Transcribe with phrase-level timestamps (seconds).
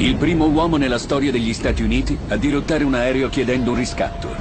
[0.00, 4.34] Il primo uomo nella storia degli Stati Uniti a dirottare un aereo chiedendo un riscatto.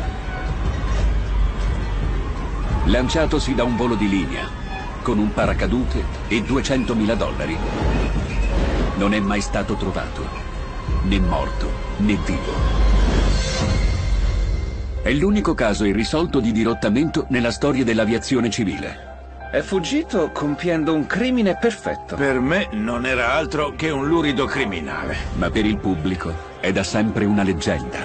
[2.86, 4.48] Lanciatosi da un volo di linea,
[5.02, 7.58] con un paracadute e 200.000 dollari.
[8.96, 10.26] Non è mai stato trovato,
[11.04, 12.54] né morto, né vivo.
[15.02, 19.09] È l'unico caso irrisolto di dirottamento nella storia dell'aviazione civile.
[19.52, 22.16] È fuggito compiendo un crimine perfetto.
[22.16, 25.18] Per me non era altro che un lurido criminale.
[25.38, 27.98] Ma per il pubblico è da sempre una leggenda.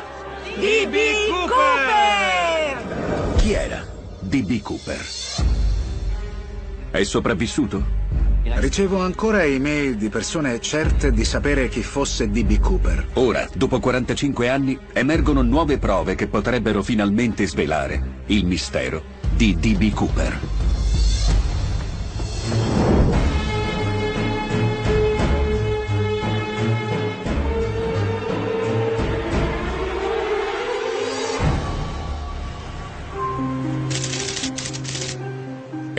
[0.56, 0.96] D.B.
[1.28, 3.36] Cooper!
[3.36, 3.84] Chi era
[4.20, 4.62] D.B.
[4.62, 5.04] Cooper?
[6.90, 7.84] È sopravvissuto?
[8.44, 12.58] Ricevo ancora email di persone certe di sapere chi fosse D.B.
[12.58, 13.08] Cooper.
[13.14, 19.02] Ora, dopo 45 anni, emergono nuove prove che potrebbero finalmente svelare il mistero
[19.36, 19.92] di D.B.
[19.92, 20.53] Cooper.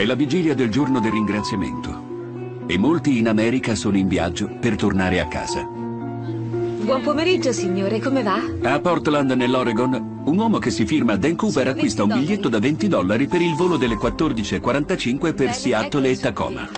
[0.06, 5.20] La vigilia del giorno del ringraziamento e molti in America sono in viaggio per tornare
[5.20, 5.64] a casa.
[5.64, 8.40] Buon pomeriggio, signore, come va?
[8.62, 12.86] A Portland, nell'Oregon, un uomo che si firma Dan Cooper acquista un biglietto da 20
[12.86, 16.68] dollari per il volo delle 14.45 per Seattle e Tacoma.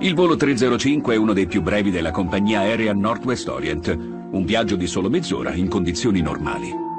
[0.00, 3.96] Il volo 305 è uno dei più brevi della compagnia aerea Northwest Orient,
[4.30, 6.90] un viaggio di solo mezz'ora in condizioni normali.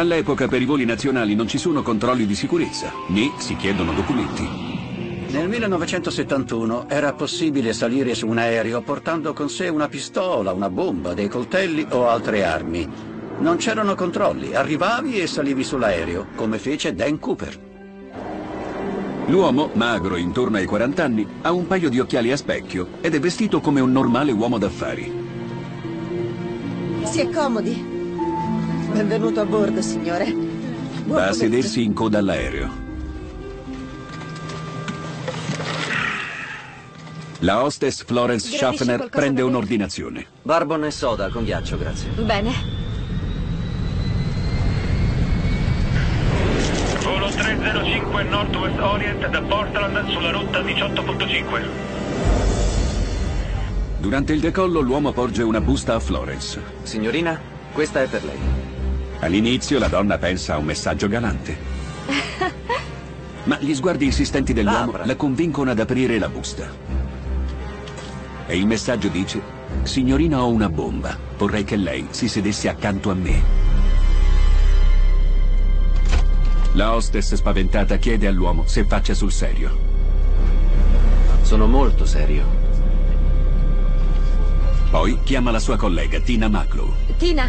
[0.00, 4.48] All'epoca per i voli nazionali non ci sono controlli di sicurezza, né si chiedono documenti.
[5.28, 11.12] Nel 1971 era possibile salire su un aereo portando con sé una pistola, una bomba,
[11.12, 12.88] dei coltelli o altre armi.
[13.40, 17.58] Non c'erano controlli, arrivavi e salivi sull'aereo, come fece Dan Cooper.
[19.26, 23.20] L'uomo, magro intorno ai 40 anni, ha un paio di occhiali a specchio ed è
[23.20, 25.12] vestito come un normale uomo d'affari.
[27.02, 27.98] Si accomodi.
[28.92, 30.32] Benvenuto a bordo, signore.
[30.32, 32.88] Buon Va a sedersi in coda all'aereo.
[37.38, 40.26] La hostess Florence Gradisci Schaffner prende un'ordinazione.
[40.42, 42.10] Barbon e soda con ghiaccio, grazie.
[42.10, 42.52] Bene.
[47.02, 51.62] Volo 305 Northwest Orient da Portland sulla rotta 18.5.
[53.98, 56.60] Durante il decollo l'uomo porge una busta a Florence.
[56.82, 57.40] Signorina,
[57.72, 58.69] questa è per lei.
[59.20, 61.56] All'inizio la donna pensa a un messaggio galante.
[63.44, 66.68] Ma gli sguardi insistenti dell'uomo la convincono ad aprire la busta.
[68.46, 69.40] E il messaggio dice,
[69.82, 73.42] signorina ho una bomba, vorrei che lei si sedesse accanto a me.
[76.74, 79.76] La hostess spaventata chiede all'uomo se faccia sul serio.
[81.42, 82.58] Sono molto serio.
[84.90, 86.92] Poi chiama la sua collega Tina Maclow.
[87.16, 87.48] Tina,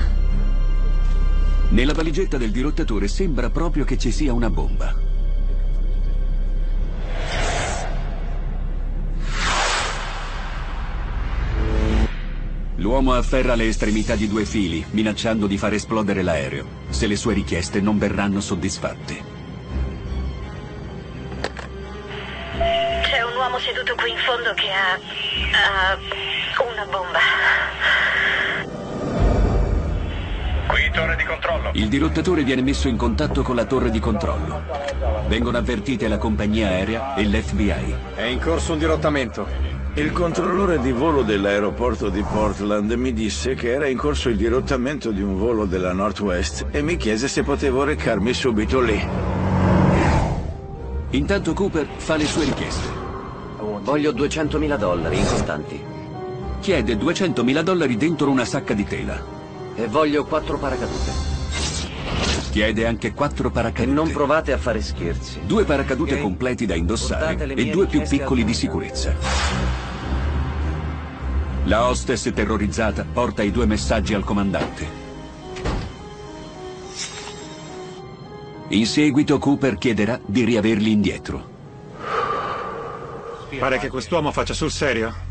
[1.72, 4.94] Nella valigetta del dirottatore sembra proprio che ci sia una bomba.
[12.76, 17.36] L'uomo afferra le estremità di due fili, minacciando di far esplodere l'aereo, se le sue
[17.36, 19.24] richieste non verranno soddisfatte.
[23.04, 25.00] C'è un uomo seduto qui in fondo che ha.
[25.54, 25.98] ha
[26.64, 27.71] una bomba.
[30.92, 31.70] Torre di controllo.
[31.74, 34.62] Il dirottatore viene messo in contatto con la torre di controllo.
[35.28, 37.96] Vengono avvertite la compagnia aerea e l'FBI.
[38.16, 39.48] È in corso un dirottamento.
[39.96, 45.12] Il controllore di volo dell'aeroporto di Portland mi disse che era in corso il dirottamento
[45.12, 49.06] di un volo della Northwest e mi chiese se potevo recarmi subito lì.
[51.10, 52.88] Intanto Cooper fa le sue richieste.
[53.82, 55.84] Voglio 200.000 dollari in contanti.
[56.62, 59.41] Chiede 200.000 dollari dentro una sacca di tela.
[59.82, 61.12] E voglio quattro paracadute.
[62.52, 63.90] Chiede anche quattro paracadute.
[63.90, 65.40] E non provate a fare scherzi.
[65.44, 66.22] Due paracadute Ok?
[66.22, 69.16] completi da indossare e due più piccoli di sicurezza.
[71.64, 74.88] La hostess terrorizzata porta i due messaggi al comandante.
[78.68, 81.50] In seguito Cooper chiederà di riaverli indietro.
[83.58, 85.31] Pare che quest'uomo faccia sul serio.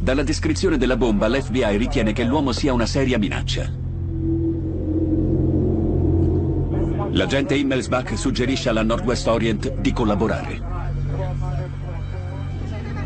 [0.00, 3.70] Dalla descrizione della bomba l'FBI ritiene che l'uomo sia una seria minaccia.
[7.10, 10.60] L'agente Himmelsbach suggerisce alla Northwest Orient di collaborare.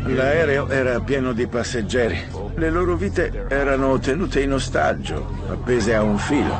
[0.05, 2.19] L'aereo era pieno di passeggeri.
[2.55, 6.55] Le loro vite erano tenute in ostaggio, appese a un filo.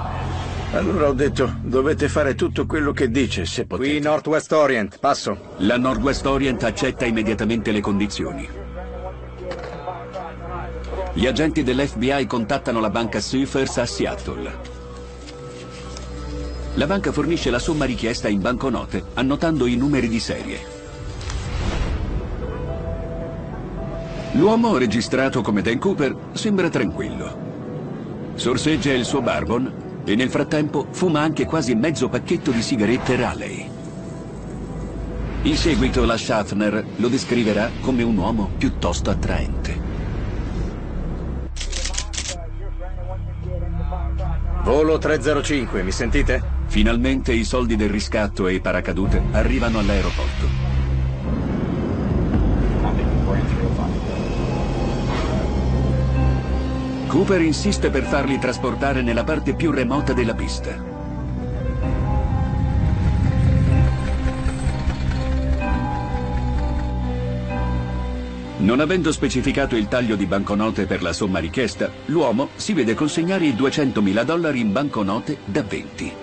[0.72, 3.90] Allora ho detto, dovete fare tutto quello che dice, se potete.
[3.90, 5.54] Qui Northwest Orient, passo.
[5.58, 8.63] La Northwest Orient accetta immediatamente le condizioni.
[11.16, 14.52] Gli agenti dell'FBI contattano la banca Seafers a Seattle.
[16.74, 20.60] La banca fornisce la somma richiesta in banconote, annotando i numeri di serie.
[24.32, 28.32] L'uomo, registrato come Dan Cooper, sembra tranquillo.
[28.34, 29.72] Sorseggia il suo barbon
[30.06, 33.70] e nel frattempo fuma anche quasi mezzo pacchetto di sigarette Raleigh.
[35.44, 39.93] In seguito la Schaffner lo descriverà come un uomo piuttosto attraente.
[44.64, 46.42] Volo 305, mi sentite?
[46.68, 50.48] Finalmente i soldi del riscatto e i paracadute arrivano all'aeroporto.
[57.08, 60.93] Cooper insiste per farli trasportare nella parte più remota della pista.
[68.60, 73.46] Non avendo specificato il taglio di banconote per la somma richiesta, l'uomo si vede consegnare
[73.46, 76.14] i 200.000 dollari in banconote da 20.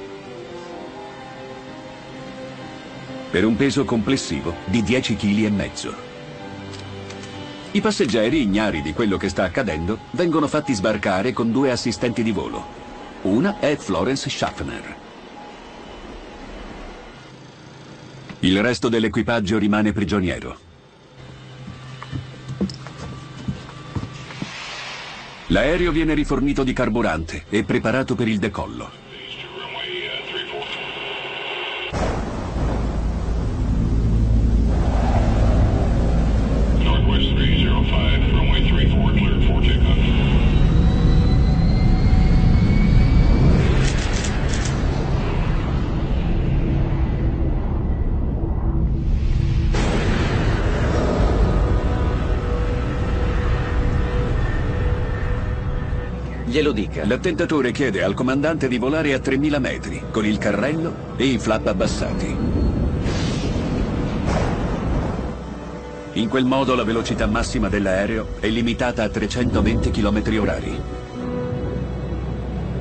[3.30, 5.94] Per un peso complessivo di 10 kg.
[7.72, 12.32] I passeggeri, ignari di quello che sta accadendo, vengono fatti sbarcare con due assistenti di
[12.32, 12.64] volo.
[13.22, 14.96] Una è Florence Schaffner.
[18.40, 20.69] Il resto dell'equipaggio rimane prigioniero.
[25.50, 29.09] L'aereo viene rifornito di carburante e preparato per il decollo.
[56.50, 57.06] Glielo dica.
[57.06, 61.68] L'attentatore chiede al comandante di volare a 3000 metri, con il carrello e i flap
[61.68, 62.36] abbassati.
[66.14, 70.80] In quel modo la velocità massima dell'aereo è limitata a 320 km orari.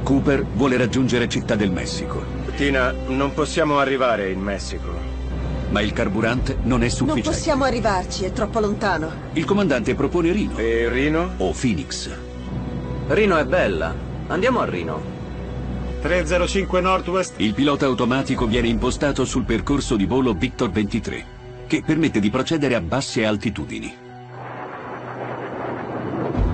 [0.01, 2.23] Cooper vuole raggiungere Città del Messico,
[2.55, 4.97] Tina, non possiamo arrivare in Messico.
[5.69, 7.29] ma il carburante non è Non sufficiente.
[7.29, 9.11] possiamo arrivarci, è troppo lontano.
[9.33, 10.57] Il comandante propone Rino.
[10.57, 11.33] E Rino?
[11.37, 12.09] O Phoenix.
[13.09, 13.91] Rino è bella.
[14.27, 15.01] Andiamo a Rino.
[15.99, 17.33] 305 Northwest.
[17.37, 21.25] Il pilota automatico viene impostato sul percorso di volo Victor 23,
[21.65, 23.91] che permette di procedere a basse altitudini.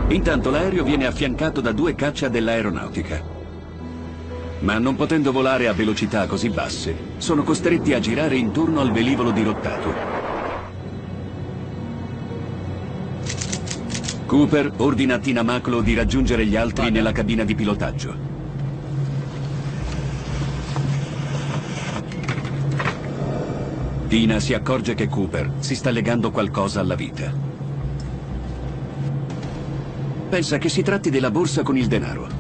[0.08, 3.22] Intanto l'aereo viene affiancato da due caccia dell'aeronautica.
[4.60, 9.32] Ma non potendo volare a velocità così basse, sono costretti a girare intorno al velivolo
[9.32, 10.15] dirottato.
[14.36, 18.16] Cooper ordina a Tina Maclo di raggiungere gli altri nella cabina di pilotaggio.
[24.10, 27.32] Tina si accorge che Cooper si sta legando qualcosa alla vita.
[30.28, 32.35] Pensa che si tratti della borsa con il denaro.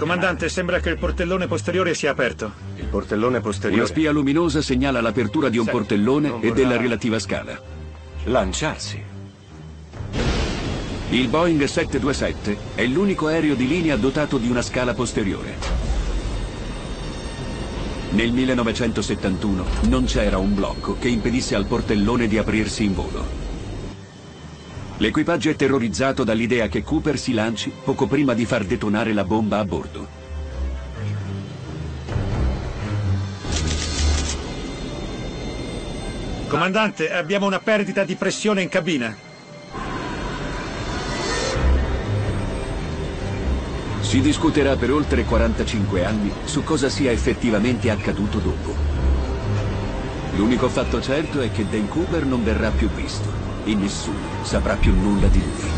[0.00, 2.50] Comandante, sembra che il portellone posteriore sia aperto.
[2.76, 3.82] Il portellone posteriore.
[3.82, 7.60] Una spia luminosa segnala l'apertura di un Senti, portellone e della relativa scala.
[8.24, 9.04] Lanciarsi.
[11.10, 15.58] Il Boeing 727 è l'unico aereo di linea dotato di una scala posteriore.
[18.12, 23.39] Nel 1971 non c'era un blocco che impedisse al portellone di aprirsi in volo.
[25.00, 29.58] L'equipaggio è terrorizzato dall'idea che Cooper si lanci poco prima di far detonare la bomba
[29.58, 30.08] a bordo.
[36.48, 39.16] Comandante, abbiamo una perdita di pressione in cabina.
[44.00, 48.74] Si discuterà per oltre 45 anni su cosa sia effettivamente accaduto dopo.
[50.36, 54.92] L'unico fatto certo è che Dan Cooper non verrà più visto e nessuno saprà più
[54.92, 55.68] nulla di lui.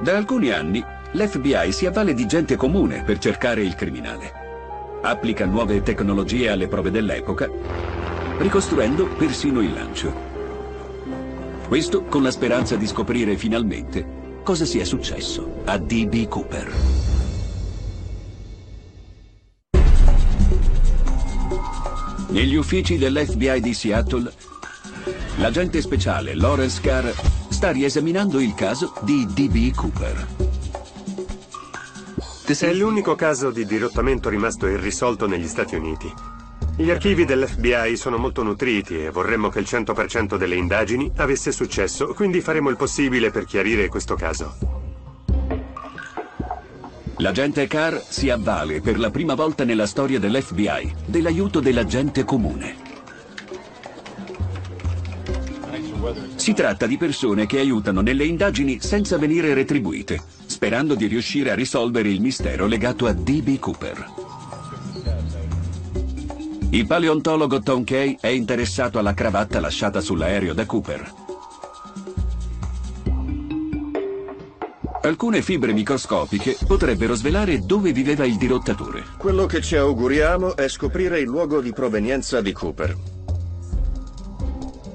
[0.00, 0.82] Da alcuni anni
[1.12, 4.46] l'FBI si avvale di gente comune per cercare il criminale.
[5.02, 7.46] Applica nuove tecnologie alle prove dell'epoca,
[8.38, 10.26] ricostruendo persino il lancio.
[11.66, 14.17] Questo con la speranza di scoprire finalmente
[14.48, 16.26] cosa sia successo a D.B.
[16.26, 16.72] Cooper.
[22.28, 24.32] Negli uffici dell'FBI di Seattle,
[25.36, 27.10] l'agente speciale Lawrence Carr
[27.50, 29.74] sta riesaminando il caso di D.B.
[29.74, 30.26] Cooper.
[32.46, 36.37] È l'unico caso di dirottamento rimasto irrisolto negli Stati Uniti.
[36.80, 42.14] Gli archivi dell'FBI sono molto nutriti e vorremmo che il 100% delle indagini avesse successo,
[42.14, 44.54] quindi faremo il possibile per chiarire questo caso.
[47.16, 52.76] L'agente Carr si avvale per la prima volta nella storia dell'FBI dell'aiuto dell'agente comune.
[56.36, 61.56] Si tratta di persone che aiutano nelle indagini senza venire retribuite, sperando di riuscire a
[61.56, 63.58] risolvere il mistero legato a D.B.
[63.58, 64.27] Cooper.
[66.70, 71.12] Il paleontologo Tom Kay è interessato alla cravatta lasciata sull'aereo da Cooper.
[75.00, 79.04] Alcune fibre microscopiche potrebbero svelare dove viveva il dirottatore.
[79.16, 82.96] Quello che ci auguriamo è scoprire il luogo di provenienza di Cooper.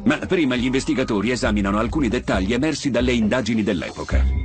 [0.03, 4.42] Ma prima gli investigatori esaminano alcuni dettagli emersi dalle indagini dell'epoca.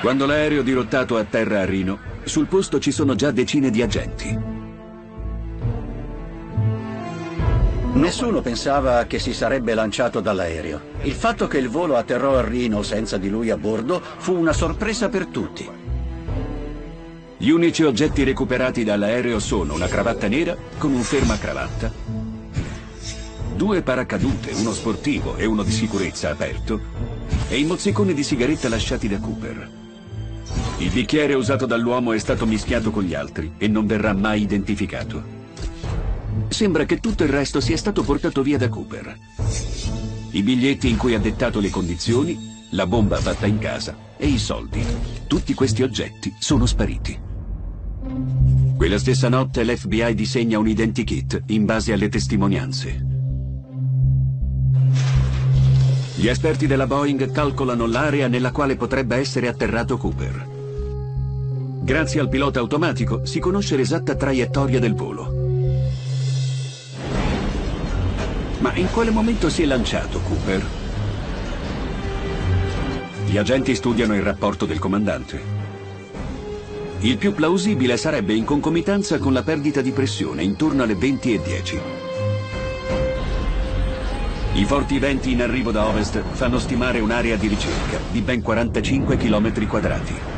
[0.00, 4.38] Quando l'aereo dirottato atterra a Rino, sul posto ci sono già decine di agenti.
[7.94, 10.80] Nessuno pensava che si sarebbe lanciato dall'aereo.
[11.02, 14.52] Il fatto che il volo atterrò a Rino senza di lui a bordo fu una
[14.52, 15.68] sorpresa per tutti.
[17.36, 21.92] Gli unici oggetti recuperati dall'aereo sono una cravatta nera con un fermacravatta,
[23.56, 26.80] due paracadute, uno sportivo e uno di sicurezza aperto,
[27.48, 29.86] e i mozziconi di sigaretta lasciati da Cooper.
[30.80, 35.36] Il bicchiere usato dall'uomo è stato mischiato con gli altri e non verrà mai identificato.
[36.48, 39.18] Sembra che tutto il resto sia stato portato via da Cooper.
[40.30, 42.38] I biglietti in cui ha dettato le condizioni,
[42.70, 44.84] la bomba fatta in casa e i soldi.
[45.26, 47.18] Tutti questi oggetti sono spariti.
[48.76, 53.06] Quella stessa notte l'FBI disegna un identikit in base alle testimonianze.
[56.14, 60.57] Gli esperti della Boeing calcolano l'area nella quale potrebbe essere atterrato Cooper.
[61.80, 65.46] Grazie al pilota automatico si conosce l'esatta traiettoria del volo.
[68.58, 70.66] Ma in quale momento si è lanciato Cooper?
[73.26, 75.40] Gli agenti studiano il rapporto del comandante.
[77.00, 81.80] Il più plausibile sarebbe in concomitanza con la perdita di pressione intorno alle 20.10.
[84.54, 89.16] I forti venti in arrivo da ovest fanno stimare un'area di ricerca di ben 45
[89.16, 90.37] km quadrati.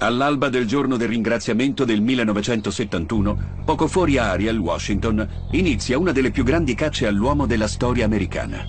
[0.00, 6.44] All'alba del giorno del ringraziamento del 1971, poco fuori Ariel, Washington, inizia una delle più
[6.44, 8.64] grandi cacce all'uomo della storia americana.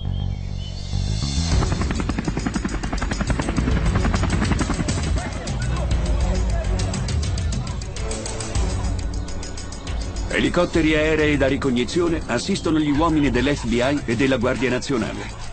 [10.30, 15.49] Elicotteri aerei da ricognizione assistono gli uomini dell'FBI e della Guardia Nazionale.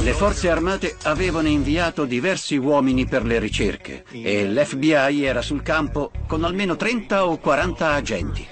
[0.00, 6.10] Le forze armate avevano inviato diversi uomini per le ricerche e l'FBI era sul campo
[6.26, 8.46] con almeno 30 o 40 agenti.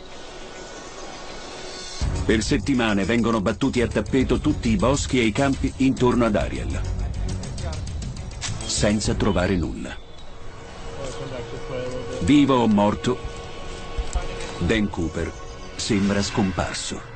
[2.27, 6.81] Per settimane vengono battuti a tappeto tutti i boschi e i campi intorno ad Ariel,
[8.65, 9.97] senza trovare nulla.
[12.23, 13.19] Vivo o morto,
[14.59, 15.33] Dan Cooper
[15.77, 17.16] sembra scomparso.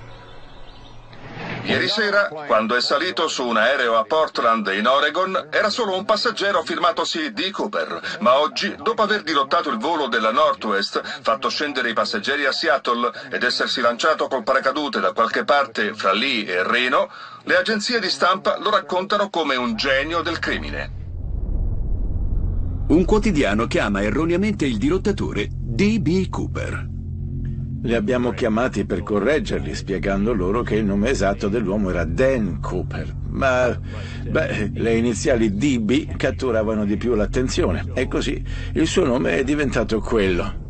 [1.63, 6.05] Ieri sera, quando è salito su un aereo a Portland in Oregon, era solo un
[6.05, 7.51] passeggero firmatosi D.
[7.51, 12.53] Cooper, ma oggi, dopo aver dirottato il volo della Northwest, fatto scendere i passeggeri a
[12.53, 17.11] Seattle ed essersi lanciato col paracadute da qualche parte fra lì e Reno,
[17.45, 20.99] le agenzie di stampa lo raccontano come un genio del crimine.
[22.89, 26.29] Un quotidiano chiama erroneamente il dirottatore D.B.
[26.29, 26.90] Cooper.
[27.83, 33.15] Li abbiamo chiamati per correggerli, spiegando loro che il nome esatto dell'uomo era Dan Cooper.
[33.29, 33.79] Ma,
[34.29, 38.43] beh, le iniziali DB catturavano di più l'attenzione e così
[38.75, 40.69] il suo nome è diventato quello.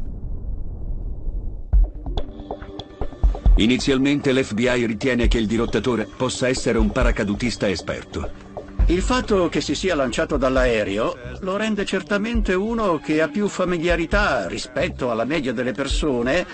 [3.56, 8.48] Inizialmente l'FBI ritiene che il dirottatore possa essere un paracadutista esperto.
[8.86, 14.48] Il fatto che si sia lanciato dall'aereo lo rende certamente uno che ha più familiarità
[14.48, 16.46] rispetto alla media delle persone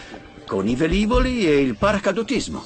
[0.47, 2.65] con i velivoli e il paracadutismo.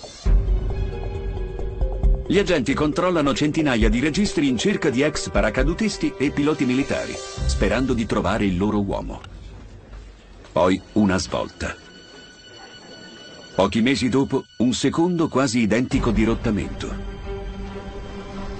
[2.27, 7.93] Gli agenti controllano centinaia di registri in cerca di ex paracadutisti e piloti militari, sperando
[7.93, 9.21] di trovare il loro uomo.
[10.53, 11.75] Poi una svolta.
[13.55, 16.95] Pochi mesi dopo, un secondo quasi identico dirottamento.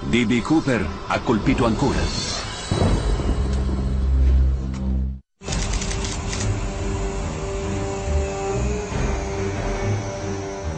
[0.09, 0.41] D.B.
[0.41, 2.40] Cooper ha colpito ancora.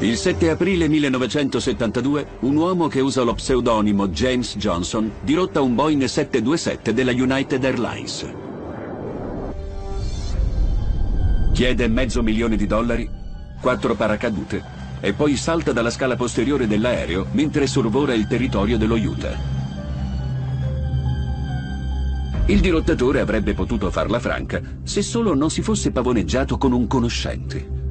[0.04, 6.04] Il 7 aprile 1972, un uomo che usa lo pseudonimo James Johnson dirotta un Boeing
[6.04, 8.30] 727 della United Airlines.
[11.54, 13.10] Chiede mezzo milione di dollari,
[13.62, 14.62] quattro paracadute
[15.00, 19.40] e poi salta dalla scala posteriore dell'aereo mentre sorvola il territorio dello Utah.
[22.48, 27.83] Il dirottatore avrebbe potuto farla franca se solo non si fosse pavoneggiato con un conoscente.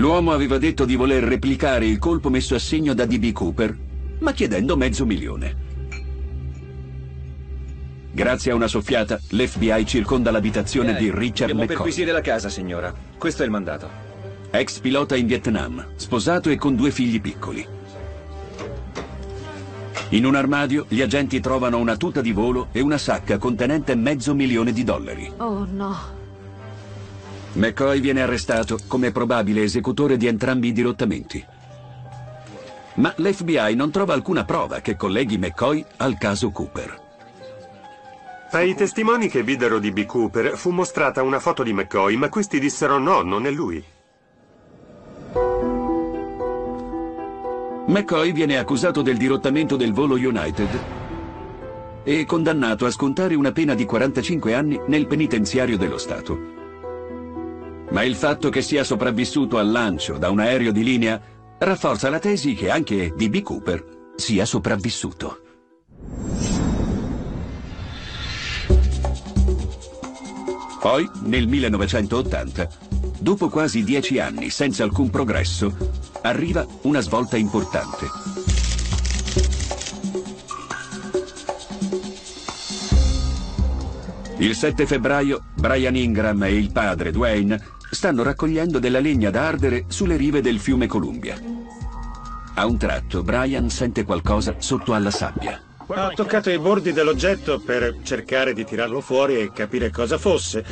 [0.00, 3.32] L'uomo aveva detto di voler replicare il colpo messo a segno da D.B.
[3.32, 3.76] Cooper,
[4.20, 5.68] ma chiedendo mezzo milione.
[8.10, 11.66] Grazie a una soffiata, l'FBI circonda l'abitazione di Richard McCoy.
[11.66, 12.94] perquisire la casa, signora.
[13.18, 13.90] Questo è il mandato.
[14.50, 17.66] Ex pilota in Vietnam, sposato e con due figli piccoli.
[20.08, 24.34] In un armadio gli agenti trovano una tuta di volo e una sacca contenente mezzo
[24.34, 25.30] milione di dollari.
[25.36, 26.19] Oh no.
[27.52, 31.44] McCoy viene arrestato come probabile esecutore di entrambi i dirottamenti.
[32.94, 37.08] Ma l'FBI non trova alcuna prova che colleghi McCoy al caso Cooper.
[38.52, 40.06] Ai testimoni che videro di B.
[40.06, 43.82] Cooper fu mostrata una foto di McCoy, ma questi dissero no, non è lui.
[47.86, 50.68] McCoy viene accusato del dirottamento del volo United
[52.04, 56.59] e condannato a scontare una pena di 45 anni nel penitenziario dello Stato.
[57.90, 61.20] Ma il fatto che sia sopravvissuto al lancio da un aereo di linea
[61.58, 63.42] rafforza la tesi che anche D.B.
[63.42, 65.40] Cooper sia sopravvissuto.
[70.80, 72.68] Poi, nel 1980,
[73.18, 75.76] dopo quasi dieci anni senza alcun progresso,
[76.22, 78.06] arriva una svolta importante.
[84.38, 89.84] Il 7 febbraio, Brian Ingram e il padre Dwayne stanno raccogliendo della legna da ardere
[89.88, 91.36] sulle rive del fiume Columbia.
[92.54, 95.60] A un tratto, Brian sente qualcosa sotto alla sabbia.
[95.86, 100.64] Ha toccato i bordi dell'oggetto per cercare di tirarlo fuori e capire cosa fosse.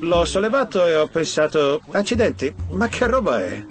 [0.00, 3.64] L'ho sollevato e ho pensato, accidenti, ma che roba è?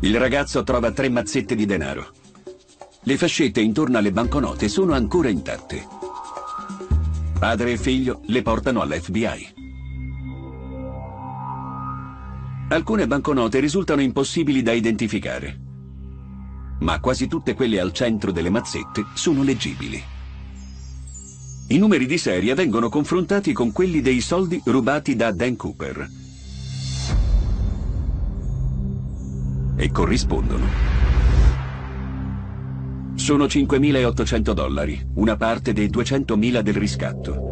[0.00, 2.12] Il ragazzo trova tre mazzette di denaro.
[3.02, 5.86] Le fascette intorno alle banconote sono ancora intatte.
[7.38, 9.57] Padre e figlio le portano all'FBI.
[12.70, 15.58] Alcune banconote risultano impossibili da identificare,
[16.80, 20.02] ma quasi tutte quelle al centro delle mazzette sono leggibili.
[21.68, 26.08] I numeri di serie vengono confrontati con quelli dei soldi rubati da Dan Cooper
[29.76, 30.66] e corrispondono.
[33.14, 37.46] Sono 5.800 dollari, una parte dei 200.000 del riscatto.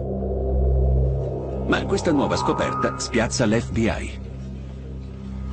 [1.69, 4.36] Ma questa nuova scoperta spiazza l'FBI.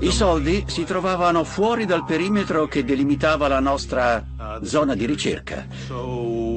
[0.03, 5.65] I soldi si trovavano fuori dal perimetro che delimitava la nostra zona di ricerca.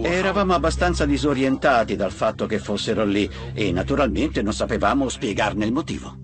[0.02, 6.16] Eravamo abbastanza disorientati dal fatto che fossero lì e naturalmente non sapevamo spiegarne il motivo.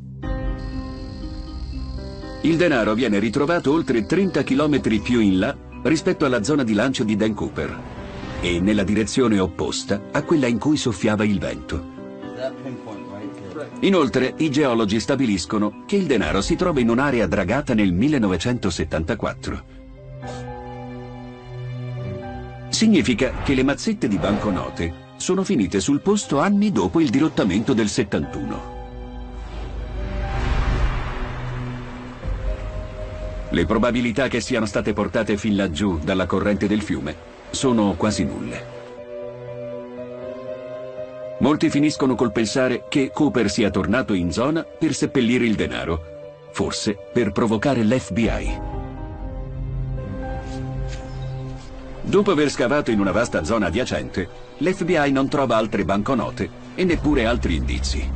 [2.40, 7.04] Il denaro viene ritrovato oltre 30 km più in là rispetto alla zona di lancio
[7.04, 7.80] di Dan Cooper
[8.40, 11.90] e nella direzione opposta a quella in cui soffiava il vento.
[13.82, 19.64] Inoltre, i geologi stabiliscono che il denaro si trova in un'area dragata nel 1974.
[22.68, 27.88] Significa che le mazzette di banconote sono finite sul posto anni dopo il dirottamento del
[27.88, 28.70] 71.
[33.50, 37.16] Le probabilità che siano state portate fin laggiù dalla corrente del fiume
[37.50, 38.81] sono quasi nulle.
[41.42, 46.96] Molti finiscono col pensare che Cooper sia tornato in zona per seppellire il denaro, forse
[47.12, 48.60] per provocare l'FBI.
[52.02, 54.28] Dopo aver scavato in una vasta zona adiacente,
[54.58, 58.08] l'FBI non trova altre banconote e neppure altri indizi.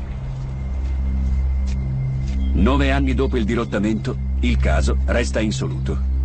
[2.53, 6.15] Nove anni dopo il dirottamento, il caso resta insoluto.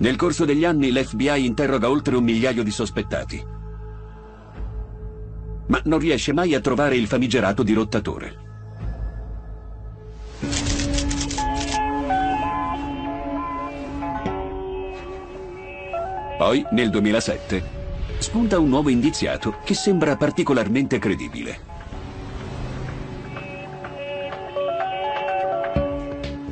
[0.00, 3.44] Nel corso degli anni l'FBI interroga oltre un migliaio di sospettati.
[5.66, 8.46] Ma non riesce mai a trovare il famigerato dirottatore.
[16.38, 17.62] Poi, nel 2007,
[18.18, 21.58] spunta un nuovo indiziato che sembra particolarmente credibile.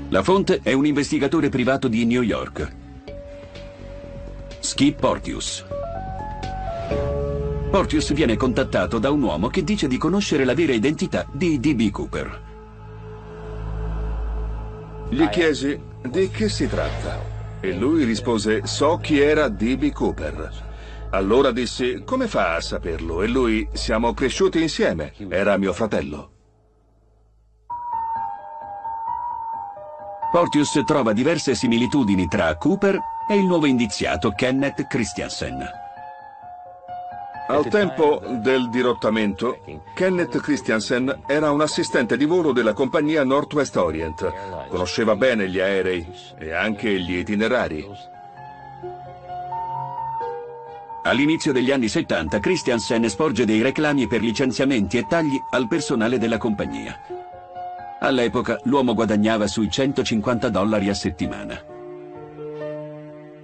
[0.08, 2.84] La fonte è un investigatore privato di New York.
[4.66, 5.64] Skip Portius.
[7.70, 11.90] Portius viene contattato da un uomo che dice di conoscere la vera identità di D.B.
[11.90, 12.42] Cooper.
[15.08, 17.22] Gli chiesi di che si tratta
[17.60, 19.92] e lui rispose so chi era D.B.
[19.92, 20.64] Cooper.
[21.10, 26.30] Allora dissi come fa a saperlo e lui siamo cresciuti insieme, era mio fratello.
[30.32, 35.84] Portius trova diverse similitudini tra Cooper e il nuovo indiziato Kenneth Christiansen.
[37.48, 39.58] Al tempo del dirottamento,
[39.94, 44.32] Kenneth Christiansen era un assistente di volo della compagnia Northwest Orient.
[44.68, 46.04] Conosceva bene gli aerei
[46.38, 47.86] e anche gli itinerari.
[51.04, 56.38] All'inizio degli anni 70 Christiansen sporge dei reclami per licenziamenti e tagli al personale della
[56.38, 56.98] compagnia.
[58.00, 61.74] All'epoca l'uomo guadagnava sui 150 dollari a settimana.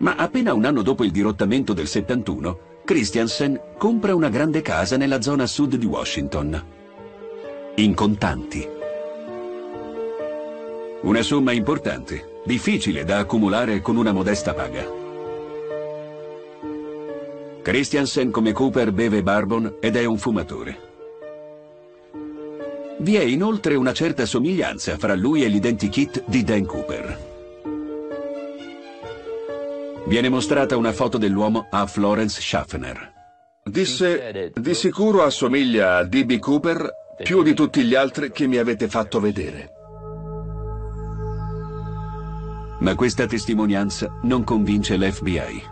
[0.03, 5.23] Ma appena un anno dopo il dirottamento del 71, Christiansen compra una grande casa nella
[5.23, 6.65] zona sud di Washington.
[7.77, 8.69] In contanti.
[11.03, 14.85] Una somma importante, difficile da accumulare con una modesta paga.
[17.63, 20.91] Christiansen come Cooper beve bourbon ed è un fumatore.
[22.99, 27.32] Vi è inoltre una certa somiglianza fra lui e l'identikit di Dan Cooper.
[30.07, 33.13] Viene mostrata una foto dell'uomo a Florence Schaffner.
[33.65, 36.39] Disse, di sicuro assomiglia a D.B.
[36.39, 36.91] Cooper
[37.23, 39.71] più di tutti gli altri che mi avete fatto vedere.
[42.81, 45.72] Ma questa testimonianza non convince l'FBI.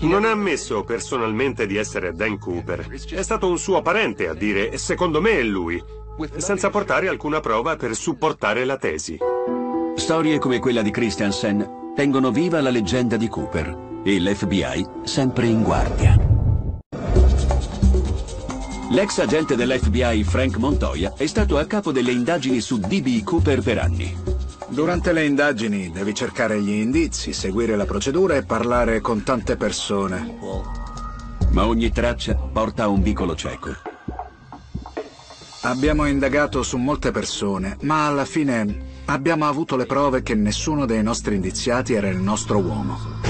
[0.00, 2.86] Non ha ammesso personalmente di essere Dan Cooper.
[2.88, 5.82] È stato un suo parente a dire secondo me è lui,
[6.36, 9.18] senza portare alcuna prova per supportare la tesi.
[9.94, 15.62] Storie come quella di Christiansen tengono viva la leggenda di Cooper e l'FBI sempre in
[15.62, 16.16] guardia.
[18.90, 23.24] L'ex agente dell'FBI Frank Montoya è stato a capo delle indagini su D.B.
[23.24, 24.35] Cooper per anni.
[24.68, 30.38] Durante le indagini devi cercare gli indizi, seguire la procedura e parlare con tante persone.
[31.50, 33.70] Ma ogni traccia porta a un vicolo cieco.
[35.62, 41.02] Abbiamo indagato su molte persone, ma alla fine abbiamo avuto le prove che nessuno dei
[41.02, 43.25] nostri indiziati era il nostro uomo.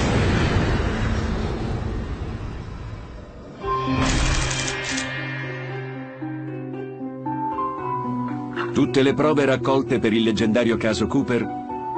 [8.77, 11.43] Tutte le prove raccolte per il leggendario caso Cooper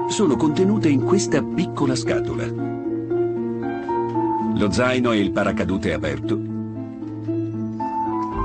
[0.08, 2.46] sono contenute in questa piccola scatola.
[4.56, 6.40] Lo zaino e il paracadute aperto,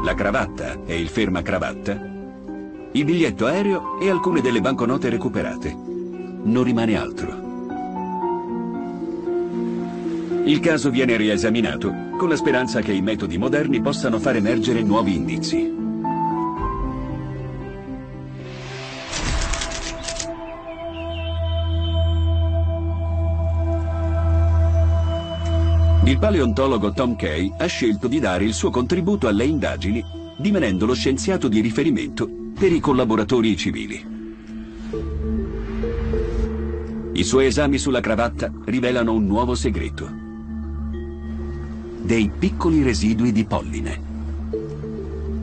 [0.02, 1.92] la cravatta e il fermacravatta,
[2.90, 5.72] il biglietto aereo e alcune delle banconote recuperate.
[6.42, 7.42] Non rimane altro.
[10.44, 15.14] Il caso viene riesaminato con la speranza che i metodi moderni possano far emergere nuovi
[15.14, 15.83] indizi.
[26.06, 30.04] Il paleontologo Tom Kay ha scelto di dare il suo contributo alle indagini,
[30.36, 34.12] divenendo lo scienziato di riferimento per i collaboratori civili.
[37.12, 40.10] I suoi esami sulla cravatta rivelano un nuovo segreto.
[42.02, 44.02] Dei piccoli residui di polline.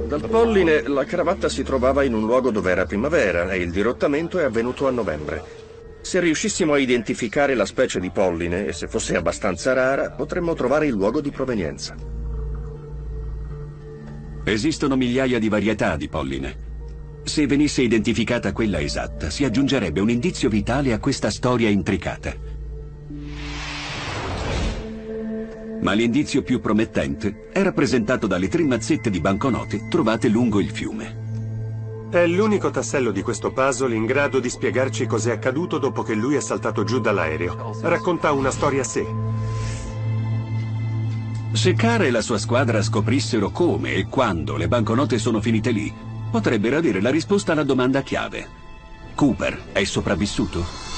[0.07, 4.37] Dal polline la cravatta si trovava in un luogo dove era primavera e il dirottamento
[4.37, 5.60] è avvenuto a novembre.
[6.01, 10.87] Se riuscissimo a identificare la specie di polline, e se fosse abbastanza rara, potremmo trovare
[10.87, 11.95] il luogo di provenienza.
[14.43, 16.69] Esistono migliaia di varietà di polline.
[17.23, 22.33] Se venisse identificata quella esatta, si aggiungerebbe un indizio vitale a questa storia intricata.
[25.81, 31.20] Ma l'indizio più promettente è rappresentato dalle tre mazzette di banconote trovate lungo il fiume.
[32.11, 36.35] È l'unico tassello di questo puzzle in grado di spiegarci cos'è accaduto dopo che lui
[36.35, 37.73] è saltato giù dall'aereo.
[37.83, 39.05] Racconta una storia a sé.
[41.53, 45.89] Se Cara e la sua squadra scoprissero come e quando le banconote sono finite lì,
[46.29, 48.45] potrebbero avere la risposta alla domanda chiave.
[49.15, 50.90] Cooper è sopravvissuto?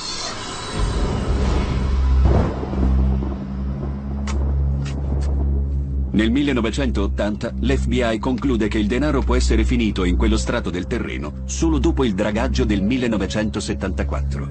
[6.13, 11.41] Nel 1980 l'FBI conclude che il denaro può essere finito in quello strato del terreno
[11.45, 14.49] solo dopo il dragaggio del 1974.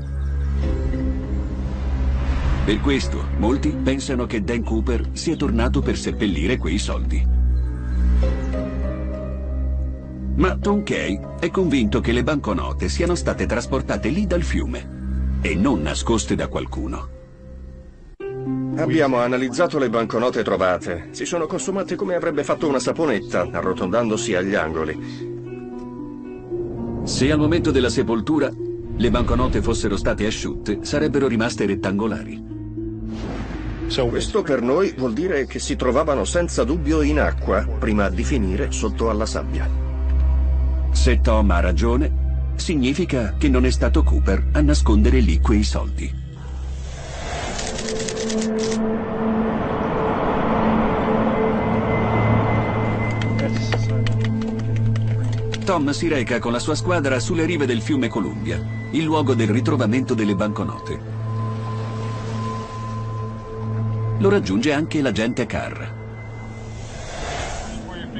[2.64, 7.24] Per questo molti pensano che Dan Cooper sia tornato per seppellire quei soldi.
[10.34, 15.54] Ma Tom Kay è convinto che le banconote siano state trasportate lì dal fiume e
[15.54, 17.20] non nascoste da qualcuno.
[18.76, 21.08] Abbiamo analizzato le banconote trovate.
[21.10, 24.98] Si sono consumate come avrebbe fatto una saponetta, arrotondandosi agli angoli.
[27.04, 28.50] Se al momento della sepoltura
[28.96, 32.50] le banconote fossero state asciutte, sarebbero rimaste rettangolari.
[34.08, 38.70] Questo per noi vuol dire che si trovavano senza dubbio in acqua prima di finire
[38.70, 39.68] sotto alla sabbia.
[40.92, 46.21] Se Tom ha ragione, significa che non è stato Cooper a nascondere lì quei soldi.
[55.72, 59.48] Tom si reca con la sua squadra sulle rive del fiume Columbia, il luogo del
[59.48, 61.00] ritrovamento delle banconote.
[64.18, 65.82] Lo raggiunge anche l'agente Carr.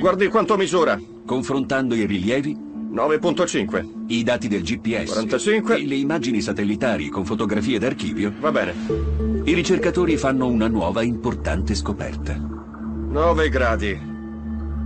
[0.01, 0.99] Guardi quanto misura.
[1.27, 2.57] Confrontando i rilievi,
[2.91, 3.87] 9.5.
[4.07, 5.77] i dati del GPS 45.
[5.77, 8.73] e le immagini satellitari con fotografie d'archivio, Va bene.
[9.45, 12.35] i ricercatori fanno una nuova importante scoperta.
[12.35, 14.12] 9 gradi.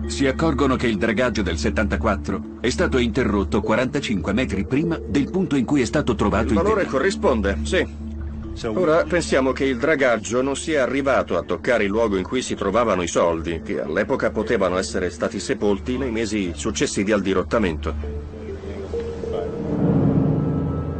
[0.06, 5.56] Si accorgono che il dragaggio del 74 è stato interrotto 45 metri prima del punto
[5.56, 6.90] in cui è stato trovato Il il, valore denaro.
[6.96, 7.86] corrisponde, sì.
[8.68, 12.54] Ora pensiamo che il dragaggio non sia arrivato a toccare il luogo in cui si
[12.54, 17.94] trovavano i soldi, che all'epoca potevano essere stati sepolti nei mesi successivi al dirottamento.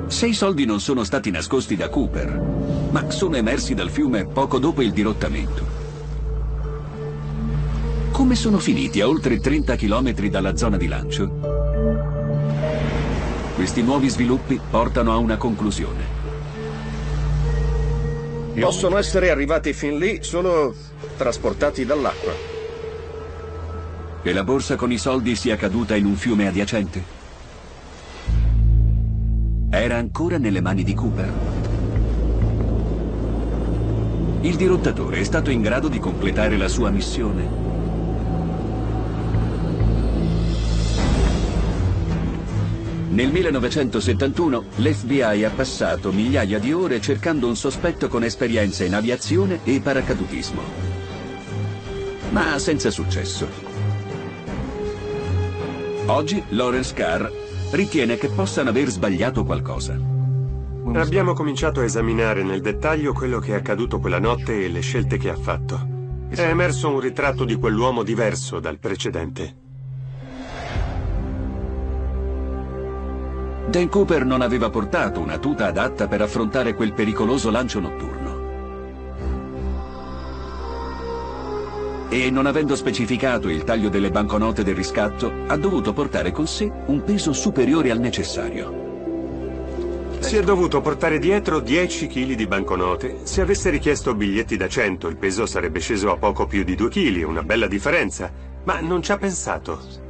[0.08, 2.40] Se i soldi non sono stati nascosti da Cooper,
[2.90, 5.64] ma sono emersi dal fiume poco dopo il dirottamento,
[8.16, 11.28] come sono finiti a oltre 30 km dalla zona di lancio?
[13.54, 16.02] Questi nuovi sviluppi portano a una conclusione.
[18.58, 20.74] Possono essere arrivati fin lì solo
[21.18, 22.32] trasportati dall'acqua.
[24.22, 27.02] Che la borsa con i soldi sia caduta in un fiume adiacente?
[29.68, 31.32] Era ancora nelle mani di Cooper.
[34.40, 37.65] Il dirottatore è stato in grado di completare la sua missione.
[43.16, 49.60] Nel 1971 l'FBI ha passato migliaia di ore cercando un sospetto con esperienza in aviazione
[49.64, 50.60] e paracadutismo.
[52.28, 53.48] Ma senza successo.
[56.04, 57.26] Oggi Lawrence Carr
[57.70, 59.98] ritiene che possano aver sbagliato qualcosa.
[60.92, 65.16] Abbiamo cominciato a esaminare nel dettaglio quello che è accaduto quella notte e le scelte
[65.16, 65.88] che ha fatto.
[66.28, 69.64] È emerso un ritratto di quell'uomo diverso dal precedente.
[73.76, 78.24] Dan Cooper non aveva portato una tuta adatta per affrontare quel pericoloso lancio notturno.
[82.08, 86.72] E non avendo specificato il taglio delle banconote del riscatto, ha dovuto portare con sé
[86.86, 90.14] un peso superiore al necessario.
[90.20, 93.18] Si è dovuto portare dietro 10 kg di banconote.
[93.24, 96.88] Se avesse richiesto biglietti da 100, il peso sarebbe sceso a poco più di 2
[96.88, 98.32] kg, una bella differenza.
[98.64, 100.05] Ma non ci ha pensato.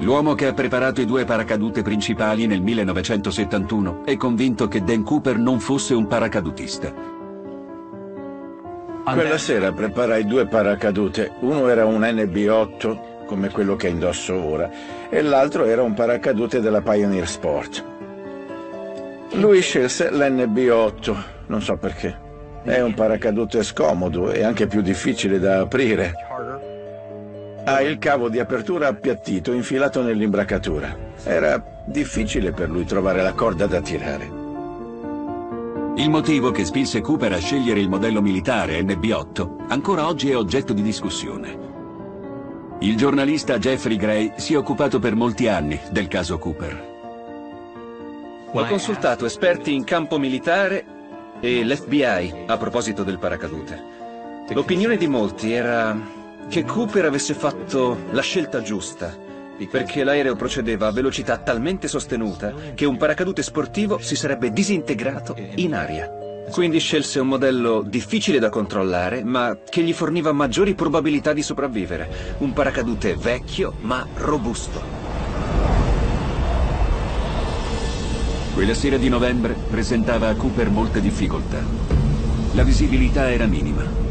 [0.00, 5.36] L'uomo che ha preparato i due paracadute principali nel 1971 è convinto che Dan Cooper
[5.36, 6.90] non fosse un paracadutista.
[9.04, 11.32] Quella sera preparai due paracadute.
[11.40, 14.70] Uno era un NB8 come quello che indosso ora,
[15.10, 17.84] e l'altro era un paracadute della Pioneer Sport.
[19.32, 22.28] Lui scelse l'NB8, non so perché.
[22.62, 26.12] È un paracadute scomodo e anche più difficile da aprire.
[27.70, 31.12] Ha il cavo di apertura appiattito infilato nell'imbracatura.
[31.22, 34.28] Era difficile per lui trovare la corda da tirare.
[35.94, 40.72] Il motivo che spinse Cooper a scegliere il modello militare NB8 ancora oggi è oggetto
[40.72, 41.58] di discussione.
[42.80, 46.88] Il giornalista Jeffrey Gray si è occupato per molti anni del caso Cooper.
[48.50, 50.84] Ho consultato esperti in campo militare
[51.38, 53.80] e l'FBI a proposito del paracadute.
[54.48, 56.18] L'opinione di molti era
[56.50, 59.16] che Cooper avesse fatto la scelta giusta,
[59.70, 65.74] perché l'aereo procedeva a velocità talmente sostenuta che un paracadute sportivo si sarebbe disintegrato in
[65.74, 66.10] aria.
[66.50, 72.34] Quindi scelse un modello difficile da controllare, ma che gli forniva maggiori probabilità di sopravvivere.
[72.38, 74.82] Un paracadute vecchio, ma robusto.
[78.54, 81.62] Quella sera di novembre presentava a Cooper molte difficoltà.
[82.54, 84.09] La visibilità era minima.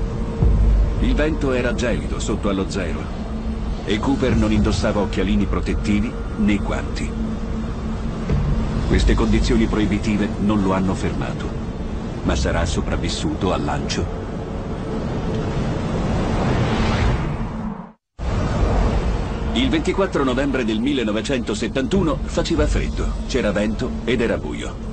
[1.01, 2.99] Il vento era gelido sotto allo zero
[3.85, 7.09] e Cooper non indossava occhialini protettivi né guanti.
[8.88, 11.59] Queste condizioni proibitive non lo hanno fermato
[12.23, 14.05] ma sarà sopravvissuto al lancio.
[19.53, 24.88] Il 24 novembre del 1971 faceva freddo, c'era vento ed era buio.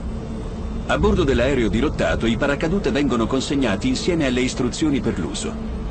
[0.87, 5.86] A bordo dell'aereo dirottato i paracadute vengono consegnati insieme alle istruzioni per l'uso.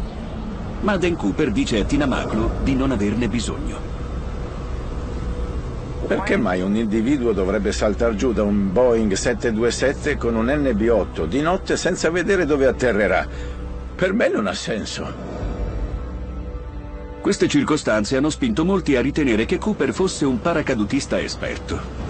[0.86, 3.80] Ma Dan Cooper dice a Tina Maclu di non averne bisogno.
[6.06, 11.42] Perché mai un individuo dovrebbe saltar giù da un Boeing 727 con un NB8 di
[11.42, 13.28] notte senza vedere dove atterrerà?
[13.96, 15.12] Per me non ha senso.
[17.20, 22.05] Queste circostanze hanno spinto molti a ritenere che Cooper fosse un paracadutista esperto.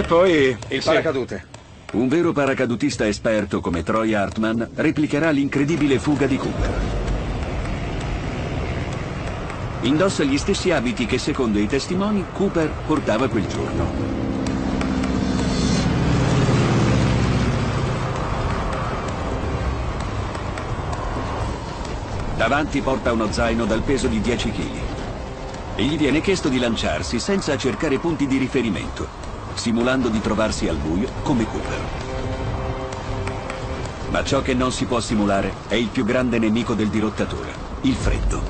[0.00, 1.44] E poi il paracadute.
[1.92, 6.70] Un vero paracadutista esperto come Troy Hartman replicherà l'incredibile fuga di Cooper.
[9.82, 13.92] Indossa gli stessi abiti che secondo i testimoni Cooper portava quel giorno.
[22.38, 24.78] Davanti porta uno zaino dal peso di 10 kg
[25.76, 30.76] e gli viene chiesto di lanciarsi senza cercare punti di riferimento simulando di trovarsi al
[30.76, 31.80] buio come Cooper.
[34.10, 37.94] Ma ciò che non si può simulare è il più grande nemico del dirottatore, il
[37.94, 38.42] freddo.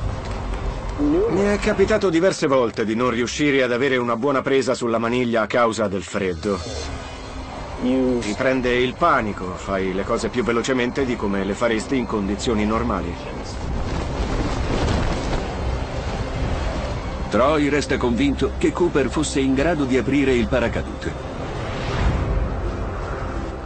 [1.30, 5.42] Mi è capitato diverse volte di non riuscire ad avere una buona presa sulla maniglia
[5.42, 6.58] a causa del freddo.
[7.80, 12.66] Ti prende il panico, fai le cose più velocemente di come le faresti in condizioni
[12.66, 13.14] normali.
[17.30, 21.12] Troy resta convinto che Cooper fosse in grado di aprire il paracadute.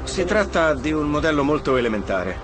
[0.03, 2.37] Si tratta di un modello molto elementare.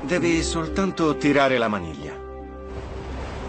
[0.00, 2.12] Devi soltanto tirare la maniglia.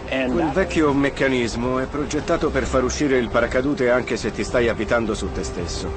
[0.06, 5.14] Quel vecchio meccanismo è progettato per far uscire il paracadute anche se ti stai abitando
[5.14, 5.90] su te stesso.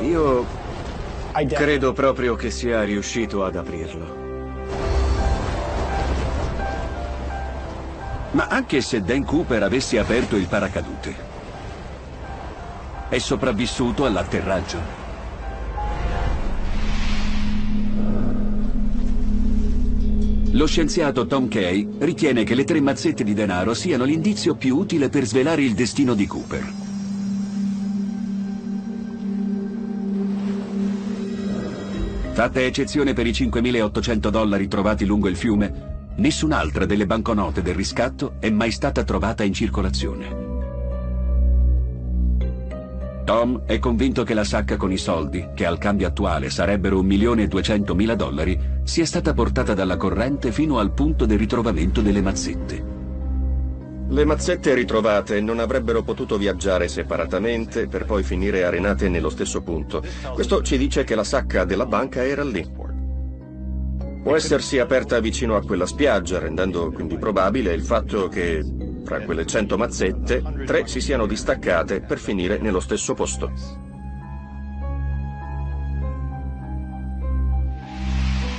[0.00, 0.44] Io
[1.50, 4.29] credo proprio che sia riuscito ad aprirlo.
[8.32, 11.14] Ma anche se Dan Cooper avesse aperto il paracadute,
[13.08, 14.98] è sopravvissuto all'atterraggio.
[20.52, 25.08] Lo scienziato Tom Kay ritiene che le tre mazzette di denaro siano l'indizio più utile
[25.08, 26.72] per svelare il destino di Cooper.
[32.32, 38.34] Fatta eccezione per i 5.800 dollari trovati lungo il fiume, nessun'altra delle banconote del riscatto
[38.38, 40.48] è mai stata trovata in circolazione.
[43.24, 48.14] Tom è convinto che la sacca con i soldi, che al cambio attuale sarebbero 1.200.000
[48.14, 52.98] dollari, sia stata portata dalla corrente fino al punto del ritrovamento delle mazzette.
[54.08, 60.02] Le mazzette ritrovate non avrebbero potuto viaggiare separatamente per poi finire arenate nello stesso punto.
[60.34, 62.68] Questo ci dice che la sacca della banca era lì.
[64.22, 68.62] Può essersi aperta vicino a quella spiaggia, rendendo quindi probabile il fatto che
[69.04, 73.50] fra quelle 100 mazzette, tre si siano distaccate per finire nello stesso posto.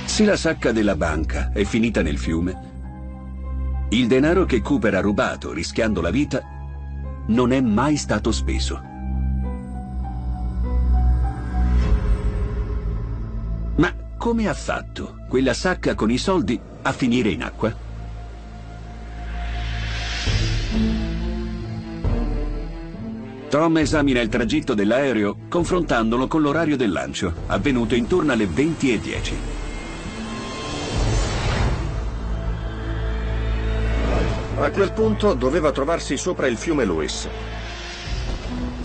[0.04, 2.70] Se la sacca della banca è finita nel fiume,
[3.90, 6.42] il denaro che Cooper ha rubato rischiando la vita
[7.28, 8.82] non è mai stato speso.
[13.76, 17.74] Ma come ha fatto quella sacca con i soldi a finire in acqua?
[23.48, 29.32] Tom esamina il tragitto dell'aereo confrontandolo con l'orario del lancio, avvenuto intorno alle 20.10.
[34.60, 37.28] A quel punto doveva trovarsi sopra il fiume Lewis.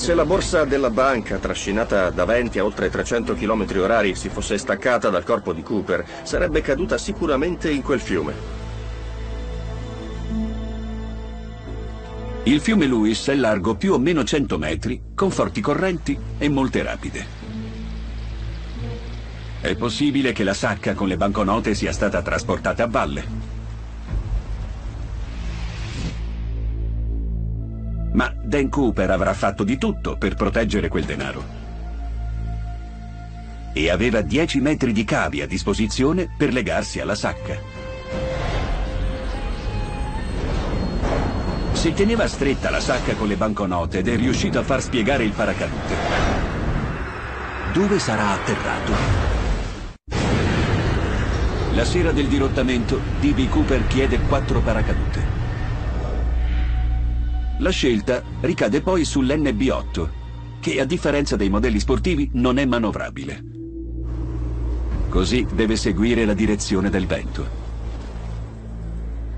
[0.08, 4.58] Se la borsa della banca, trascinata da venti a oltre 300 km orari, si fosse
[4.58, 8.34] staccata dal corpo di Cooper, sarebbe caduta sicuramente in quel fiume.
[12.44, 16.84] Il fiume Lewis è largo più o meno 100 metri, con forti correnti e molte
[16.84, 17.26] rapide.
[19.60, 23.37] È possibile che la sacca con le banconote sia stata trasportata a valle.
[28.18, 31.44] Ma Dan Cooper avrà fatto di tutto per proteggere quel denaro.
[33.74, 37.56] E aveva 10 metri di cavi a disposizione per legarsi alla sacca.
[41.74, 45.32] Se teneva stretta la sacca con le banconote ed è riuscito a far spiegare il
[45.34, 45.94] paracadute,
[47.72, 48.94] dove sarà atterrato?
[51.74, 53.48] La sera del dirottamento, D.B.
[53.48, 55.37] Cooper chiede quattro paracadute.
[57.60, 60.10] La scelta ricade poi sull'NB8,
[60.60, 63.44] che a differenza dei modelli sportivi non è manovrabile.
[65.10, 67.66] Così deve seguire la direzione del vento.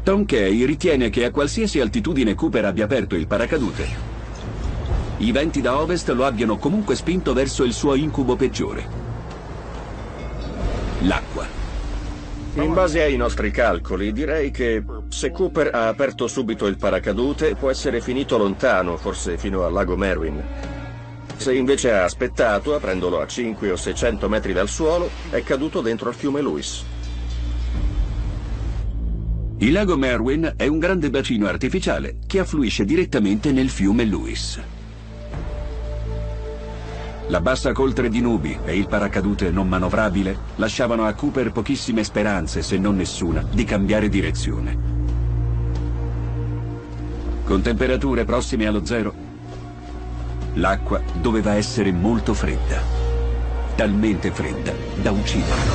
[0.03, 4.09] Tom Kay ritiene che a qualsiasi altitudine Cooper abbia aperto il paracadute,
[5.19, 8.87] i venti da ovest lo abbiano comunque spinto verso il suo incubo peggiore.
[11.01, 11.45] L'acqua.
[12.53, 17.69] In base ai nostri calcoli, direi che se Cooper ha aperto subito il paracadute, può
[17.69, 20.41] essere finito lontano, forse fino al lago Merwin.
[21.35, 26.09] Se invece ha aspettato, aprendolo a 5 o 600 metri dal suolo, è caduto dentro
[26.09, 26.83] al fiume Lewis.
[29.57, 34.61] Il lago Merwin è un grande bacino artificiale che affluisce direttamente nel fiume Lewis.
[37.27, 42.61] La bassa coltre di nubi e il paracadute non manovrabile lasciavano a Cooper pochissime speranze,
[42.61, 44.98] se non nessuna, di cambiare direzione.
[47.49, 49.11] Con temperature prossime allo zero,
[50.53, 52.79] l'acqua doveva essere molto fredda,
[53.73, 54.71] talmente fredda
[55.01, 55.73] da ucciderlo.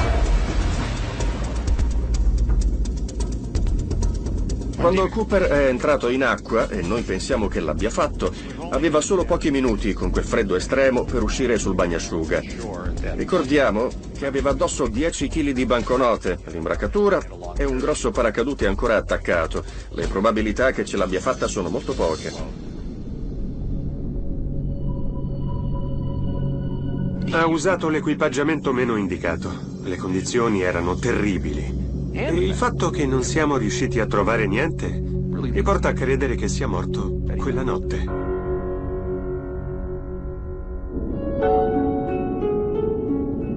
[4.76, 8.32] Quando Cooper è entrato in acqua, e noi pensiamo che l'abbia fatto,
[8.70, 12.40] aveva solo pochi minuti con quel freddo estremo per uscire sul bagnasciuga.
[13.14, 17.20] Ricordiamo che aveva addosso 10 kg di banconote, l'imbracatura
[17.56, 19.64] e un grosso paracadute ancora attaccato.
[19.90, 22.32] Le probabilità che ce l'abbia fatta sono molto poche.
[27.30, 29.72] Ha usato l'equipaggiamento meno indicato.
[29.82, 31.82] Le condizioni erano terribili.
[32.12, 35.12] E il fatto che non siamo riusciti a trovare niente
[35.54, 38.23] mi porta a credere che sia morto quella notte.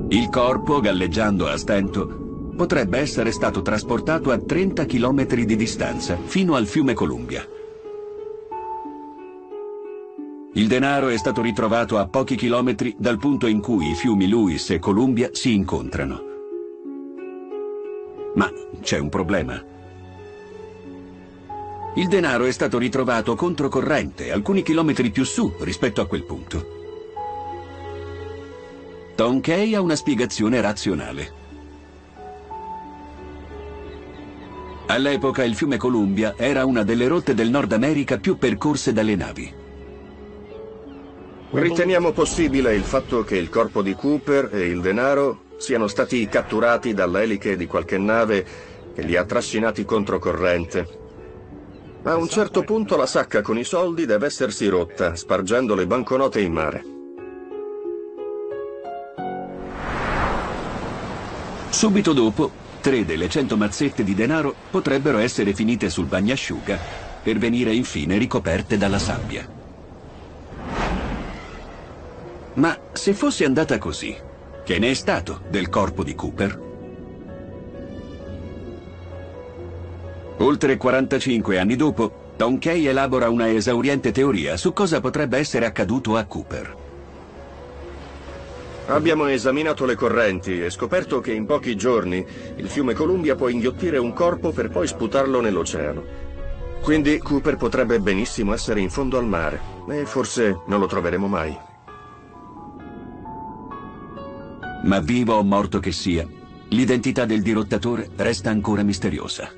[0.09, 6.55] Il corpo, galleggiando a stento, potrebbe essere stato trasportato a 30 km di distanza, fino
[6.55, 7.45] al fiume Columbia.
[10.53, 14.69] Il denaro è stato ritrovato a pochi chilometri dal punto in cui i fiumi Lewis
[14.69, 16.21] e Columbia si incontrano.
[18.35, 18.49] Ma
[18.79, 19.61] c'è un problema.
[21.95, 26.76] Il denaro è stato ritrovato controcorrente, alcuni chilometri più su rispetto a quel punto.
[29.17, 31.33] Tom Kay ha una spiegazione razionale.
[34.85, 39.51] All'epoca il fiume Columbia era una delle rotte del Nord America più percorse dalle navi.
[41.49, 46.93] Riteniamo possibile il fatto che il corpo di Cooper e il denaro siano stati catturati
[46.93, 48.45] dalle eliche di qualche nave
[48.93, 50.87] che li ha trascinati controcorrente.
[52.03, 56.39] A un certo punto la sacca con i soldi deve essersi rotta, spargendo le banconote
[56.39, 56.96] in mare.
[61.77, 62.49] Subito dopo,
[62.81, 66.75] tre delle cento mazzette di denaro potrebbero essere finite sul bagnasciuga
[67.21, 69.47] per venire infine ricoperte dalla sabbia.
[72.55, 74.17] Ma se fosse andata così,
[74.65, 76.61] che ne è stato del corpo di Cooper?
[80.37, 86.15] Oltre 45 anni dopo, Tom Kay elabora una esauriente teoria su cosa potrebbe essere accaduto
[86.17, 86.86] a Cooper.
[88.89, 92.25] Abbiamo esaminato le correnti e scoperto che in pochi giorni
[92.55, 96.03] il fiume Columbia può inghiottire un corpo per poi sputarlo nell'oceano.
[96.81, 99.59] Quindi Cooper potrebbe benissimo essere in fondo al mare
[99.89, 101.57] e forse non lo troveremo mai.
[104.83, 106.25] Ma vivo o morto che sia,
[106.69, 109.51] l'identità del dirottatore resta ancora misteriosa.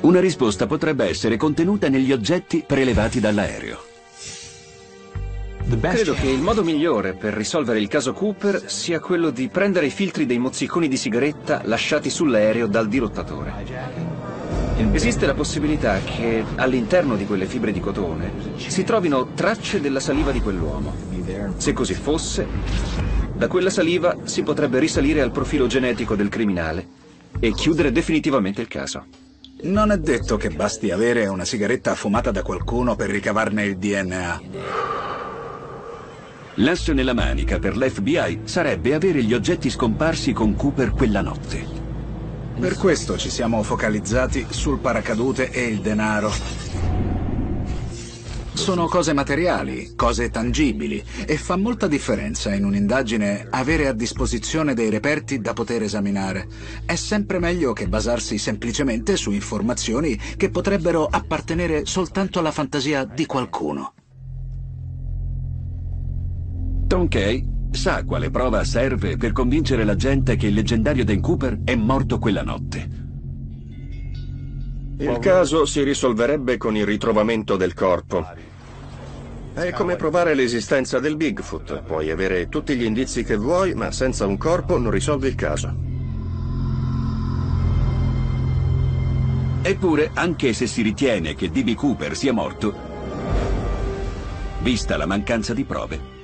[0.00, 3.94] Una risposta potrebbe essere contenuta negli oggetti prelevati dall'aereo.
[5.68, 9.90] Credo che il modo migliore per risolvere il caso Cooper sia quello di prendere i
[9.90, 13.52] filtri dei mozziconi di sigaretta lasciati sull'aereo dal dirottatore.
[14.92, 20.30] Esiste la possibilità che all'interno di quelle fibre di cotone si trovino tracce della saliva
[20.30, 20.94] di quell'uomo.
[21.56, 22.46] Se così fosse,
[23.34, 26.86] da quella saliva si potrebbe risalire al profilo genetico del criminale
[27.40, 29.04] e chiudere definitivamente il caso.
[29.62, 34.40] Non è detto che basti avere una sigaretta fumata da qualcuno per ricavarne il DNA.
[36.60, 41.66] L'asso nella manica per l'FBI sarebbe avere gli oggetti scomparsi con Cooper quella notte.
[42.58, 46.32] Per questo ci siamo focalizzati sul paracadute e il denaro.
[48.54, 54.88] Sono cose materiali, cose tangibili e fa molta differenza in un'indagine avere a disposizione dei
[54.88, 56.48] reperti da poter esaminare.
[56.86, 63.26] È sempre meglio che basarsi semplicemente su informazioni che potrebbero appartenere soltanto alla fantasia di
[63.26, 63.92] qualcuno.
[66.86, 71.60] Tom Kay sa quale prova serve per convincere la gente che il leggendario Dan Cooper
[71.64, 73.04] è morto quella notte.
[74.98, 78.24] Il caso si risolverebbe con il ritrovamento del corpo.
[79.52, 81.82] È come provare l'esistenza del Bigfoot.
[81.82, 85.74] Puoi avere tutti gli indizi che vuoi, ma senza un corpo non risolvi il caso.
[89.60, 91.74] Eppure, anche se si ritiene che D.B.
[91.74, 92.72] Cooper sia morto,
[94.62, 96.15] vista la mancanza di prove,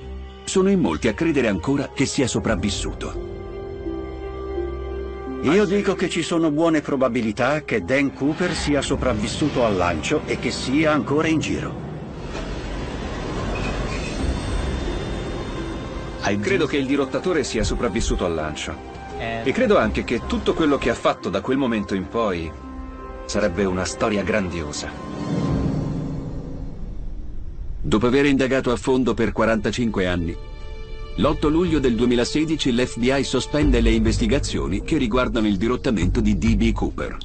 [0.45, 3.31] sono in molti a credere ancora che sia sopravvissuto.
[5.43, 10.39] Io dico che ci sono buone probabilità che Dan Cooper sia sopravvissuto al lancio e
[10.39, 11.91] che sia ancora in giro.
[16.41, 18.75] Credo che il dirottatore sia sopravvissuto al lancio.
[19.19, 22.51] E credo anche che tutto quello che ha fatto da quel momento in poi
[23.25, 25.52] sarebbe una storia grandiosa.
[27.85, 30.37] Dopo aver indagato a fondo per 45 anni,
[31.17, 36.73] l'8 luglio del 2016 l'FBI sospende le investigazioni che riguardano il dirottamento di D.B.
[36.73, 37.17] Cooper.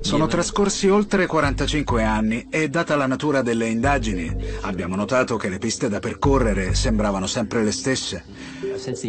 [0.00, 4.30] Sono trascorsi oltre 45 anni e data la natura delle indagini,
[4.60, 8.24] abbiamo notato che le piste da percorrere sembravano sempre le stesse.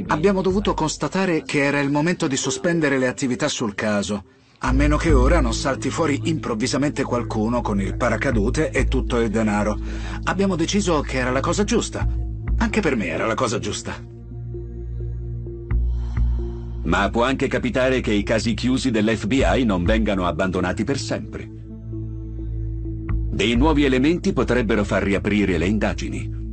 [0.07, 4.23] Abbiamo dovuto constatare che era il momento di sospendere le attività sul caso,
[4.59, 9.29] a meno che ora non salti fuori improvvisamente qualcuno con il paracadute e tutto il
[9.29, 9.77] denaro.
[10.23, 12.07] Abbiamo deciso che era la cosa giusta.
[12.57, 13.93] Anche per me era la cosa giusta.
[16.83, 21.49] Ma può anche capitare che i casi chiusi dell'FBI non vengano abbandonati per sempre.
[23.31, 26.43] Dei nuovi elementi potrebbero far riaprire le indagini.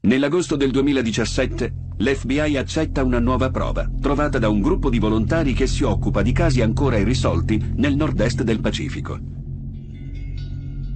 [0.00, 5.66] Nell'agosto del 2017 l'FBI accetta una nuova prova, trovata da un gruppo di volontari che
[5.66, 9.18] si occupa di casi ancora irrisolti nel nord-est del Pacifico.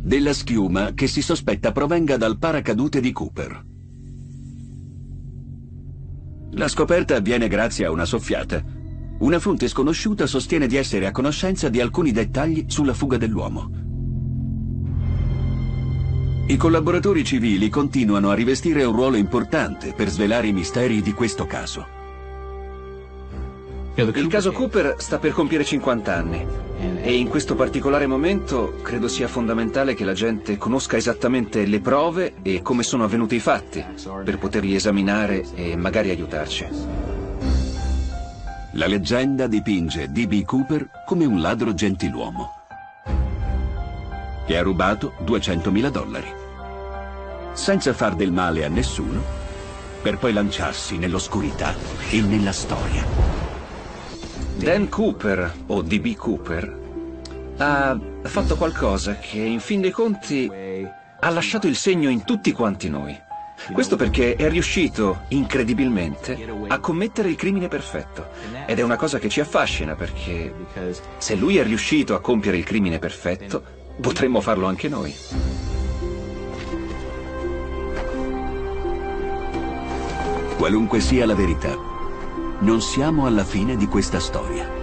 [0.04, 3.64] Della schiuma che si sospetta provenga dal paracadute di Cooper.
[6.52, 8.62] La scoperta avviene grazie a una soffiata.
[9.20, 13.81] Una fonte sconosciuta sostiene di essere a conoscenza di alcuni dettagli sulla fuga dell'uomo.
[16.44, 21.46] I collaboratori civili continuano a rivestire un ruolo importante per svelare i misteri di questo
[21.46, 22.00] caso.
[23.94, 26.44] Il caso Cooper sta per compiere 50 anni
[27.02, 32.34] e in questo particolare momento credo sia fondamentale che la gente conosca esattamente le prove
[32.42, 33.84] e come sono avvenuti i fatti
[34.24, 36.66] per poterli esaminare e magari aiutarci.
[38.72, 40.44] La leggenda dipinge D.B.
[40.44, 42.61] Cooper come un ladro gentiluomo.
[44.46, 46.32] Che ha rubato 200.000 dollari.
[47.52, 49.22] Senza far del male a nessuno,
[50.00, 51.74] per poi lanciarsi nell'oscurità
[52.10, 53.04] e nella storia.
[54.56, 56.80] Dan Cooper, o DB Cooper,
[57.58, 60.50] ha fatto qualcosa che in fin dei conti
[61.20, 63.16] ha lasciato il segno in tutti quanti noi.
[63.70, 66.36] Questo perché è riuscito, incredibilmente,
[66.66, 68.30] a commettere il crimine perfetto.
[68.66, 70.52] Ed è una cosa che ci affascina perché
[71.18, 75.14] se lui è riuscito a compiere il crimine perfetto, potremmo farlo anche noi.
[80.56, 81.76] Qualunque sia la verità,
[82.60, 84.80] non siamo alla fine di questa storia.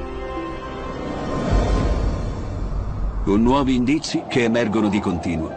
[3.23, 5.51] Con nuovi indizi che emergono di continuo,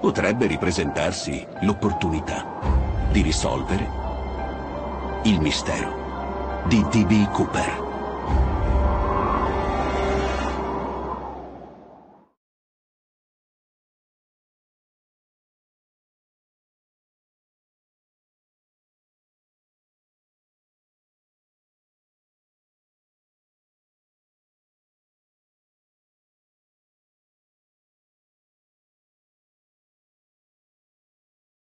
[0.00, 2.44] potrebbe ripresentarsi l'opportunità
[3.10, 4.00] di risolvere
[5.24, 7.30] il mistero di D.B.
[7.30, 7.81] Cooper.